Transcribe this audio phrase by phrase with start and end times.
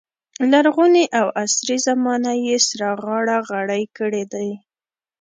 [0.51, 4.49] لرغونې او عصري زمانه یې سره غاړه غړۍ کړې دي.